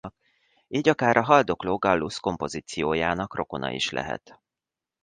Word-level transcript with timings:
Így 0.67 0.89
akár 0.89 1.17
a 1.17 1.23
haldokló 1.23 1.77
gallus 1.77 2.19
kompozíciójának 2.19 3.35
rokona 3.35 3.71
is 3.71 3.89
lehet. 3.89 4.41